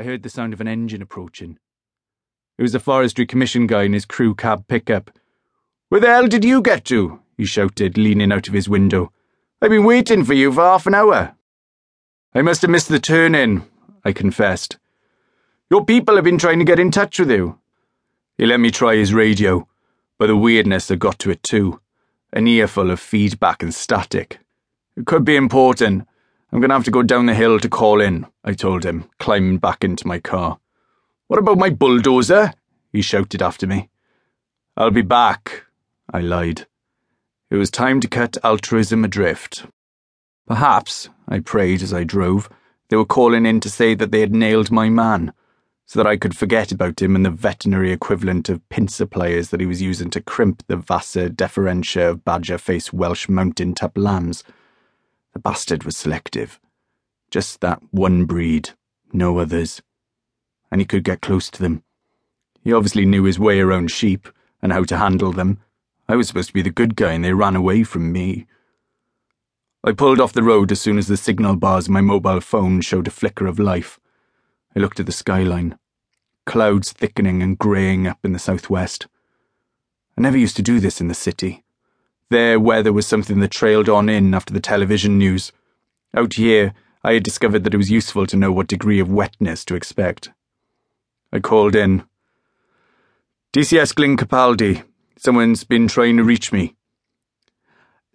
I 0.00 0.02
heard 0.02 0.22
the 0.22 0.30
sound 0.30 0.54
of 0.54 0.62
an 0.62 0.66
engine 0.66 1.02
approaching. 1.02 1.58
It 2.56 2.62
was 2.62 2.72
the 2.72 2.80
Forestry 2.80 3.26
Commission 3.26 3.66
guy 3.66 3.82
in 3.82 3.92
his 3.92 4.06
crew 4.06 4.34
cab 4.34 4.66
pickup. 4.66 5.10
Where 5.90 6.00
the 6.00 6.06
hell 6.06 6.26
did 6.26 6.42
you 6.42 6.62
get 6.62 6.86
to? 6.86 7.20
he 7.36 7.44
shouted, 7.44 7.98
leaning 7.98 8.32
out 8.32 8.48
of 8.48 8.54
his 8.54 8.66
window. 8.66 9.12
I've 9.60 9.68
been 9.68 9.84
waiting 9.84 10.24
for 10.24 10.32
you 10.32 10.50
for 10.52 10.62
half 10.62 10.86
an 10.86 10.94
hour. 10.94 11.34
I 12.34 12.40
must 12.40 12.62
have 12.62 12.70
missed 12.70 12.88
the 12.88 12.98
turn 12.98 13.34
in, 13.34 13.66
I 14.02 14.14
confessed. 14.14 14.78
Your 15.68 15.84
people 15.84 16.14
have 16.14 16.24
been 16.24 16.38
trying 16.38 16.60
to 16.60 16.64
get 16.64 16.80
in 16.80 16.90
touch 16.90 17.18
with 17.18 17.30
you. 17.30 17.58
He 18.38 18.46
let 18.46 18.58
me 18.58 18.70
try 18.70 18.96
his 18.96 19.12
radio, 19.12 19.68
but 20.18 20.28
the 20.28 20.36
weirdness 20.36 20.88
had 20.88 20.98
got 20.98 21.18
to 21.18 21.30
it 21.30 21.42
too. 21.42 21.78
An 22.32 22.46
earful 22.46 22.90
of 22.90 23.00
feedback 23.00 23.62
and 23.62 23.74
static. 23.74 24.38
It 24.96 25.04
could 25.04 25.26
be 25.26 25.36
important. 25.36 26.08
I'm 26.52 26.60
going 26.60 26.70
to 26.70 26.74
have 26.74 26.84
to 26.84 26.90
go 26.90 27.04
down 27.04 27.26
the 27.26 27.34
hill 27.34 27.60
to 27.60 27.68
call 27.68 28.00
in, 28.00 28.26
I 28.42 28.54
told 28.54 28.84
him, 28.84 29.08
climbing 29.20 29.58
back 29.58 29.84
into 29.84 30.06
my 30.06 30.18
car. 30.18 30.58
What 31.28 31.38
about 31.38 31.58
my 31.58 31.70
bulldozer? 31.70 32.54
He 32.92 33.02
shouted 33.02 33.40
after 33.40 33.68
me. 33.68 33.88
I'll 34.76 34.90
be 34.90 35.02
back, 35.02 35.64
I 36.12 36.20
lied. 36.20 36.66
It 37.50 37.56
was 37.56 37.70
time 37.70 38.00
to 38.00 38.08
cut 38.08 38.36
altruism 38.42 39.04
adrift. 39.04 39.66
Perhaps, 40.48 41.08
I 41.28 41.38
prayed 41.38 41.82
as 41.82 41.92
I 41.92 42.02
drove, 42.02 42.48
they 42.88 42.96
were 42.96 43.04
calling 43.04 43.46
in 43.46 43.60
to 43.60 43.70
say 43.70 43.94
that 43.94 44.10
they 44.10 44.20
had 44.20 44.34
nailed 44.34 44.72
my 44.72 44.88
man, 44.88 45.32
so 45.86 46.00
that 46.00 46.06
I 46.08 46.16
could 46.16 46.36
forget 46.36 46.72
about 46.72 47.00
him 47.00 47.14
and 47.14 47.24
the 47.24 47.30
veterinary 47.30 47.92
equivalent 47.92 48.48
of 48.48 48.68
pincer 48.68 49.06
pliers 49.06 49.50
that 49.50 49.60
he 49.60 49.66
was 49.66 49.82
using 49.82 50.10
to 50.10 50.20
crimp 50.20 50.64
the 50.66 50.76
vasa 50.76 51.30
deferentia 51.30 52.10
of 52.10 52.24
badger 52.24 52.58
faced 52.58 52.92
Welsh 52.92 53.28
mountain 53.28 53.74
tup 53.74 53.96
lambs. 53.96 54.42
The 55.32 55.38
bastard 55.38 55.84
was 55.84 55.96
selective. 55.96 56.60
Just 57.30 57.60
that 57.60 57.80
one 57.90 58.24
breed, 58.24 58.70
no 59.12 59.38
others. 59.38 59.82
And 60.70 60.80
he 60.80 60.84
could 60.84 61.04
get 61.04 61.22
close 61.22 61.50
to 61.50 61.62
them. 61.62 61.82
He 62.62 62.72
obviously 62.72 63.06
knew 63.06 63.24
his 63.24 63.38
way 63.38 63.60
around 63.60 63.90
sheep 63.90 64.28
and 64.60 64.72
how 64.72 64.84
to 64.84 64.98
handle 64.98 65.32
them. 65.32 65.58
I 66.08 66.16
was 66.16 66.28
supposed 66.28 66.48
to 66.48 66.54
be 66.54 66.62
the 66.62 66.70
good 66.70 66.96
guy 66.96 67.12
and 67.12 67.24
they 67.24 67.32
ran 67.32 67.56
away 67.56 67.84
from 67.84 68.12
me. 68.12 68.46
I 69.82 69.92
pulled 69.92 70.20
off 70.20 70.32
the 70.32 70.42
road 70.42 70.70
as 70.72 70.80
soon 70.80 70.98
as 70.98 71.06
the 71.06 71.16
signal 71.16 71.56
bars 71.56 71.86
of 71.86 71.92
my 71.92 72.02
mobile 72.02 72.40
phone 72.40 72.80
showed 72.82 73.06
a 73.08 73.10
flicker 73.10 73.46
of 73.46 73.58
life. 73.58 73.98
I 74.76 74.80
looked 74.80 75.00
at 75.00 75.06
the 75.06 75.12
skyline. 75.12 75.78
Clouds 76.44 76.92
thickening 76.92 77.42
and 77.42 77.56
greying 77.58 78.06
up 78.06 78.18
in 78.24 78.32
the 78.32 78.38
southwest. 78.38 79.06
I 80.18 80.20
never 80.20 80.36
used 80.36 80.56
to 80.56 80.62
do 80.62 80.80
this 80.80 81.00
in 81.00 81.08
the 81.08 81.14
city. 81.14 81.64
There, 82.30 82.60
weather 82.60 82.92
was 82.92 83.08
something 83.08 83.40
that 83.40 83.50
trailed 83.50 83.88
on 83.88 84.08
in 84.08 84.34
after 84.34 84.54
the 84.54 84.60
television 84.60 85.18
news. 85.18 85.50
Out 86.16 86.34
here, 86.34 86.74
I 87.02 87.14
had 87.14 87.24
discovered 87.24 87.64
that 87.64 87.74
it 87.74 87.76
was 87.78 87.90
useful 87.90 88.24
to 88.26 88.36
know 88.36 88.52
what 88.52 88.68
degree 88.68 89.00
of 89.00 89.10
wetness 89.10 89.64
to 89.64 89.74
expect. 89.74 90.30
I 91.32 91.40
called 91.40 91.74
in. 91.74 92.04
DCS 93.52 93.96
Glyn 93.96 94.16
Capaldi. 94.16 94.84
Someone's 95.16 95.64
been 95.64 95.88
trying 95.88 96.16
to 96.18 96.24
reach 96.24 96.52
me. 96.52 96.76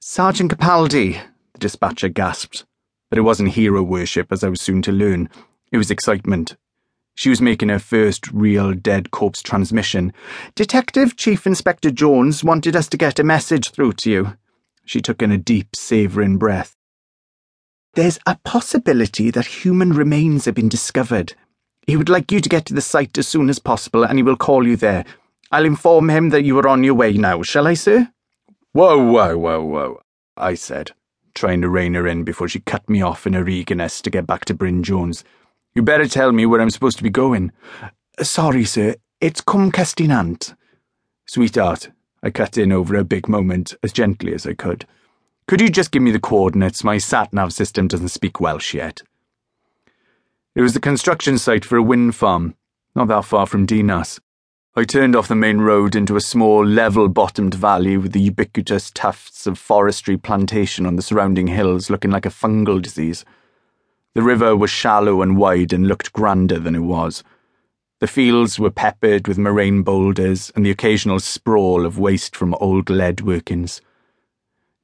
Sergeant 0.00 0.52
Capaldi, 0.52 1.20
the 1.52 1.58
dispatcher 1.58 2.08
gasped. 2.08 2.64
But 3.10 3.18
it 3.18 3.22
wasn't 3.22 3.50
hero 3.50 3.82
worship, 3.82 4.30
as 4.30 4.44
I 4.44 4.48
was 4.48 4.60
soon 4.60 4.80
to 4.82 4.92
learn. 4.92 5.28
It 5.72 5.78
was 5.78 5.90
excitement. 5.90 6.56
She 7.14 7.30
was 7.30 7.40
making 7.40 7.68
her 7.68 7.78
first 7.78 8.30
real 8.32 8.72
dead 8.72 9.10
corpse 9.10 9.42
transmission. 9.42 10.12
Detective 10.54 11.16
Chief 11.16 11.46
Inspector 11.46 11.90
Jones 11.92 12.42
wanted 12.42 12.74
us 12.74 12.88
to 12.88 12.96
get 12.96 13.18
a 13.18 13.24
message 13.24 13.70
through 13.70 13.92
to 13.94 14.10
you. 14.10 14.36
She 14.84 15.00
took 15.00 15.22
in 15.22 15.30
a 15.30 15.38
deep, 15.38 15.76
savouring 15.76 16.38
breath. 16.38 16.76
There's 17.94 18.18
a 18.26 18.38
possibility 18.44 19.30
that 19.30 19.46
human 19.46 19.92
remains 19.92 20.46
have 20.46 20.56
been 20.56 20.68
discovered. 20.68 21.34
He 21.86 21.96
would 21.96 22.08
like 22.08 22.32
you 22.32 22.40
to 22.40 22.48
get 22.48 22.66
to 22.66 22.74
the 22.74 22.80
site 22.80 23.16
as 23.16 23.28
soon 23.28 23.48
as 23.48 23.60
possible, 23.60 24.02
and 24.02 24.18
he 24.18 24.22
will 24.22 24.36
call 24.36 24.66
you 24.66 24.76
there. 24.76 25.04
I'll 25.52 25.64
inform 25.64 26.10
him 26.10 26.30
that 26.30 26.42
you 26.44 26.58
are 26.58 26.66
on 26.66 26.82
your 26.82 26.94
way 26.94 27.12
now, 27.12 27.42
shall 27.42 27.68
I, 27.68 27.74
sir? 27.74 28.08
Whoa, 28.72 28.98
whoa, 28.98 29.38
whoa, 29.38 29.62
whoa, 29.62 30.00
I 30.36 30.54
said, 30.54 30.90
trying 31.34 31.60
to 31.60 31.68
rein 31.68 31.94
her 31.94 32.08
in 32.08 32.24
before 32.24 32.48
she 32.48 32.58
cut 32.58 32.88
me 32.90 33.02
off 33.02 33.24
in 33.24 33.34
her 33.34 33.48
eagerness 33.48 34.02
to 34.02 34.10
get 34.10 34.26
back 34.26 34.44
to 34.46 34.54
Bryn 34.54 34.82
Jones. 34.82 35.22
You 35.74 35.82
better 35.82 36.06
tell 36.06 36.30
me 36.30 36.46
where 36.46 36.60
I'm 36.60 36.70
supposed 36.70 36.98
to 36.98 37.02
be 37.02 37.10
going. 37.10 37.50
Uh, 38.16 38.22
sorry, 38.22 38.64
sir. 38.64 38.94
It's 39.20 39.40
Cwm 39.40 39.72
Cestynant. 39.72 40.54
Sweetheart, 41.26 41.90
I 42.22 42.30
cut 42.30 42.56
in 42.56 42.70
over 42.70 42.94
a 42.94 43.02
big 43.02 43.28
moment 43.28 43.74
as 43.82 43.92
gently 43.92 44.32
as 44.34 44.46
I 44.46 44.54
could. 44.54 44.86
Could 45.48 45.60
you 45.60 45.68
just 45.68 45.90
give 45.90 46.02
me 46.02 46.12
the 46.12 46.20
coordinates? 46.20 46.84
My 46.84 46.98
sat 46.98 47.32
nav 47.32 47.52
system 47.52 47.88
doesn't 47.88 48.10
speak 48.10 48.38
Welsh 48.38 48.72
yet. 48.72 49.02
It 50.54 50.62
was 50.62 50.74
the 50.74 50.80
construction 50.80 51.38
site 51.38 51.64
for 51.64 51.76
a 51.76 51.82
wind 51.82 52.14
farm, 52.14 52.54
not 52.94 53.08
that 53.08 53.24
far 53.24 53.44
from 53.44 53.66
Dinas. 53.66 54.20
I 54.76 54.84
turned 54.84 55.16
off 55.16 55.26
the 55.26 55.34
main 55.34 55.60
road 55.60 55.96
into 55.96 56.14
a 56.14 56.20
small, 56.20 56.64
level 56.64 57.08
bottomed 57.08 57.54
valley 57.54 57.96
with 57.96 58.12
the 58.12 58.20
ubiquitous 58.20 58.92
tufts 58.92 59.44
of 59.44 59.58
forestry 59.58 60.16
plantation 60.16 60.86
on 60.86 60.94
the 60.94 61.02
surrounding 61.02 61.48
hills 61.48 61.90
looking 61.90 62.12
like 62.12 62.26
a 62.26 62.30
fungal 62.30 62.80
disease. 62.80 63.24
The 64.14 64.22
river 64.22 64.56
was 64.56 64.70
shallow 64.70 65.22
and 65.22 65.36
wide 65.36 65.72
and 65.72 65.88
looked 65.88 66.12
grander 66.12 66.60
than 66.60 66.76
it 66.76 66.80
was. 66.80 67.24
The 67.98 68.06
fields 68.06 68.58
were 68.60 68.70
peppered 68.70 69.26
with 69.26 69.38
moraine 69.38 69.82
boulders 69.82 70.52
and 70.54 70.64
the 70.64 70.70
occasional 70.70 71.18
sprawl 71.18 71.84
of 71.84 71.98
waste 71.98 72.36
from 72.36 72.54
old 72.60 72.90
lead 72.90 73.22
workings. 73.22 73.80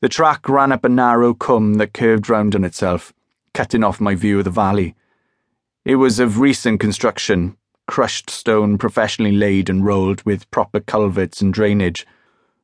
The 0.00 0.08
track 0.08 0.48
ran 0.48 0.72
up 0.72 0.84
a 0.84 0.88
narrow 0.88 1.34
cwm 1.34 1.78
that 1.78 1.92
curved 1.92 2.28
round 2.28 2.56
on 2.56 2.64
itself, 2.64 3.12
cutting 3.54 3.84
off 3.84 4.00
my 4.00 4.14
view 4.14 4.38
of 4.38 4.44
the 4.44 4.50
valley. 4.50 4.96
It 5.84 5.96
was 5.96 6.18
of 6.18 6.40
recent 6.40 6.80
construction, 6.80 7.56
crushed 7.86 8.30
stone 8.30 8.78
professionally 8.78 9.32
laid 9.32 9.70
and 9.70 9.84
rolled 9.84 10.22
with 10.22 10.50
proper 10.50 10.80
culverts 10.80 11.40
and 11.40 11.52
drainage. 11.52 12.06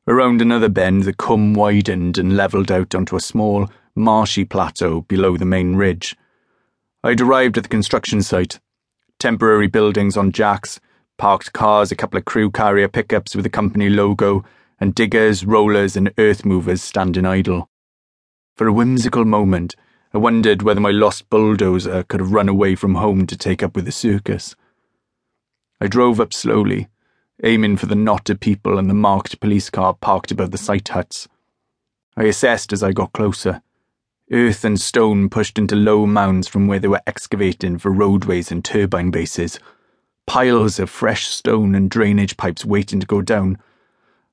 Around 0.07 0.41
another 0.41 0.69
bend, 0.69 1.03
the 1.03 1.13
cwm 1.13 1.55
widened 1.55 2.17
and 2.17 2.35
levelled 2.35 2.71
out 2.71 2.93
onto 2.93 3.15
a 3.15 3.21
small, 3.21 3.69
marshy 3.95 4.43
plateau 4.43 5.01
below 5.01 5.37
the 5.37 5.45
main 5.45 5.75
ridge. 5.75 6.15
I'd 7.07 7.21
arrived 7.21 7.57
at 7.57 7.63
the 7.63 7.69
construction 7.69 8.21
site. 8.21 8.59
Temporary 9.17 9.67
buildings 9.67 10.17
on 10.17 10.33
jacks, 10.33 10.81
parked 11.17 11.53
cars, 11.53 11.89
a 11.89 11.95
couple 11.95 12.17
of 12.17 12.25
crew 12.25 12.51
carrier 12.51 12.89
pickups 12.89 13.33
with 13.33 13.43
the 13.43 13.49
company 13.49 13.89
logo, 13.89 14.43
and 14.77 14.93
diggers, 14.93 15.45
rollers, 15.45 15.95
and 15.95 16.11
earth 16.17 16.43
movers 16.43 16.81
standing 16.81 17.25
idle. 17.25 17.69
For 18.57 18.67
a 18.67 18.73
whimsical 18.73 19.23
moment, 19.23 19.73
I 20.13 20.17
wondered 20.17 20.63
whether 20.63 20.81
my 20.81 20.91
lost 20.91 21.29
bulldozer 21.29 22.03
could 22.03 22.19
have 22.19 22.33
run 22.33 22.49
away 22.49 22.75
from 22.75 22.95
home 22.95 23.25
to 23.27 23.37
take 23.37 23.63
up 23.63 23.73
with 23.73 23.85
the 23.85 23.93
circus. 23.93 24.57
I 25.79 25.87
drove 25.87 26.19
up 26.19 26.33
slowly, 26.33 26.89
aiming 27.41 27.77
for 27.77 27.85
the 27.85 27.95
knot 27.95 28.29
of 28.29 28.41
people 28.41 28.77
and 28.77 28.89
the 28.89 28.93
marked 28.93 29.39
police 29.39 29.69
car 29.69 29.93
parked 29.93 30.31
above 30.31 30.51
the 30.51 30.57
site 30.57 30.89
huts. 30.89 31.29
I 32.17 32.23
assessed 32.23 32.73
as 32.73 32.83
I 32.83 32.91
got 32.91 33.13
closer 33.13 33.61
earth 34.31 34.65
and 34.65 34.79
stone 34.79 35.29
pushed 35.29 35.57
into 35.57 35.75
low 35.75 36.05
mounds 36.05 36.47
from 36.47 36.67
where 36.67 36.79
they 36.79 36.87
were 36.87 37.01
excavating 37.07 37.77
for 37.77 37.91
roadways 37.91 38.51
and 38.51 38.63
turbine 38.63 39.09
bases, 39.09 39.59
piles 40.25 40.79
of 40.79 40.89
fresh 40.89 41.27
stone 41.27 41.73
and 41.73 41.89
drainage 41.89 42.35
pipes 42.35 42.65
waiting 42.65 42.99
to 42.99 43.07
go 43.07 43.21
down, 43.21 43.57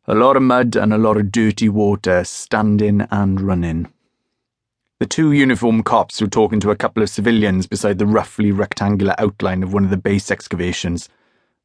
a 0.06 0.14
lot 0.14 0.36
of 0.36 0.42
mud 0.42 0.76
and 0.76 0.92
a 0.92 0.98
lot 0.98 1.16
of 1.16 1.30
dirty 1.30 1.68
water 1.68 2.24
standing 2.24 3.06
and 3.10 3.40
running. 3.40 3.86
The 4.98 5.06
two 5.06 5.32
uniformed 5.32 5.84
cops 5.84 6.20
were 6.20 6.26
talking 6.26 6.60
to 6.60 6.70
a 6.70 6.76
couple 6.76 7.02
of 7.02 7.10
civilians 7.10 7.66
beside 7.66 7.98
the 7.98 8.06
roughly 8.06 8.50
rectangular 8.52 9.14
outline 9.18 9.62
of 9.62 9.72
one 9.72 9.84
of 9.84 9.90
the 9.90 9.96
base 9.96 10.30
excavations. 10.30 11.08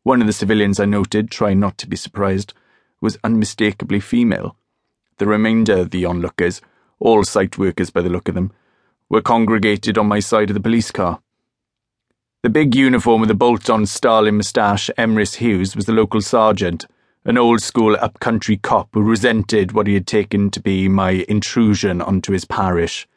One 0.04 0.22
of 0.22 0.28
the 0.28 0.34
civilians 0.34 0.80
I 0.80 0.86
noted, 0.86 1.30
trying 1.30 1.60
not 1.60 1.78
to 1.80 1.88
be 1.88 1.96
surprised, 1.96 2.54
was 3.02 3.18
unmistakably 3.24 4.00
female. 4.00 4.56
The 5.18 5.28
remainder 5.28 5.78
of 5.78 5.92
the 5.92 6.06
onlookers 6.06 6.62
all 7.00 7.24
site 7.24 7.58
workers 7.58 7.90
by 7.90 8.02
the 8.02 8.10
look 8.10 8.28
of 8.28 8.36
them, 8.36 8.52
were 9.10 9.22
congregated 9.22 9.98
on 9.98 10.08
my 10.08 10.20
side 10.20 10.50
of 10.50 10.54
the 10.54 10.62
police 10.62 10.92
car. 10.92 11.22
The 12.44 12.50
big 12.50 12.76
uniform 12.76 13.22
with 13.22 13.28
the 13.28 13.36
bolt 13.36 13.70
on 13.70 13.86
Stalin 13.86 14.38
moustache, 14.38 14.90
Emrys 14.98 15.36
Hughes, 15.36 15.76
was 15.76 15.86
the 15.86 15.92
local 15.92 16.22
sergeant, 16.22 16.86
an 17.26 17.38
old 17.38 17.62
school 17.62 17.98
up-country 18.00 18.58
cop 18.58 18.90
who 18.94 19.02
resented 19.02 19.74
what 19.74 19.88
he 19.88 19.94
had 19.94 20.08
taken 20.08 20.50
to 20.52 20.62
be 20.62 20.88
my 20.88 21.26
intrusion 21.28 22.02
onto 22.02 22.32
his 22.32 22.46
parish. 22.46 23.08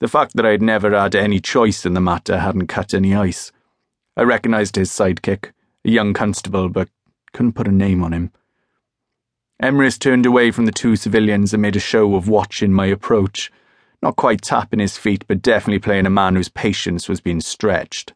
The 0.00 0.08
fact 0.08 0.34
that 0.34 0.44
I 0.44 0.50
had 0.50 0.62
never 0.62 0.90
had 0.90 1.14
any 1.14 1.38
choice 1.38 1.86
in 1.86 1.94
the 1.94 2.00
matter 2.00 2.40
hadn't 2.40 2.66
cut 2.66 2.92
any 2.92 3.14
ice. 3.14 3.52
I 4.16 4.22
recognised 4.22 4.74
his 4.74 4.90
sidekick, 4.90 5.52
a 5.84 5.90
young 5.90 6.12
constable, 6.12 6.68
but 6.68 6.88
couldn't 7.32 7.52
put 7.52 7.68
a 7.68 7.72
name 7.72 8.02
on 8.02 8.12
him. 8.12 8.32
Emrys 9.62 9.96
turned 9.96 10.26
away 10.26 10.50
from 10.50 10.66
the 10.66 10.72
two 10.72 10.96
civilians 10.96 11.54
and 11.54 11.62
made 11.62 11.76
a 11.76 11.80
show 11.80 12.16
of 12.16 12.28
watching 12.28 12.72
my 12.72 12.86
approach, 12.86 13.52
not 14.02 14.16
quite 14.16 14.42
tapping 14.42 14.80
his 14.80 14.96
feet, 14.96 15.24
but 15.28 15.40
definitely 15.40 15.78
playing 15.78 16.04
a 16.04 16.10
man 16.10 16.34
whose 16.34 16.48
patience 16.48 17.08
was 17.08 17.20
being 17.20 17.40
stretched. 17.40 18.12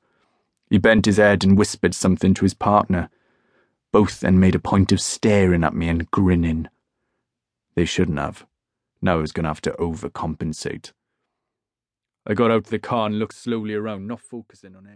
He 0.69 0.78
bent 0.78 1.06
his 1.06 1.19
head 1.19 1.44
and 1.44 1.56
whispered 1.56 1.94
something 1.94 2.34
to 2.34 2.44
his 2.44 2.54
partner. 2.54 3.08
Both 3.93 4.20
then 4.20 4.40
made 4.40 4.56
a 4.56 4.58
point 4.58 4.90
of 4.90 5.00
staring 5.00 5.62
at 5.62 5.72
me 5.72 5.88
and 5.88 6.10
grinning. 6.10 6.69
They 7.76 7.84
shouldn't 7.84 8.19
have. 8.19 8.44
Now 9.00 9.19
I 9.19 9.20
was 9.20 9.31
going 9.31 9.44
to 9.44 9.50
have 9.50 9.60
to 9.62 9.70
overcompensate. 9.78 10.90
I 12.26 12.34
got 12.34 12.50
out 12.50 12.56
of 12.56 12.70
the 12.70 12.81
car 12.81 13.06
and 13.06 13.20
looked 13.20 13.37
slowly 13.37 13.75
around, 13.75 14.08
not 14.08 14.20
focusing 14.20 14.75
on 14.75 14.87
anything. 14.87 14.94